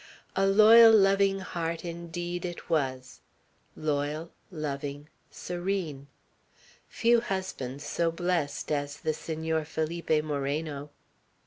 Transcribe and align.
A 0.35 0.47
loyal, 0.47 0.91
loving 0.91 1.41
heart 1.41 1.85
indeed 1.85 2.43
it 2.43 2.71
was, 2.71 3.19
loyal, 3.75 4.31
loving, 4.49 5.09
serene. 5.29 6.07
Few 6.89 7.21
husbands 7.21 7.83
so 7.85 8.11
blest 8.11 8.71
as 8.71 8.97
the 8.97 9.13
Senor 9.13 9.63
Felipe 9.63 10.23
Moreno. 10.23 10.89